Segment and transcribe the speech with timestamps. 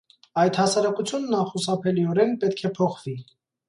[0.43, 3.19] Այդ հասարակությունն անխուսափելիորեն պետք է փոխվի։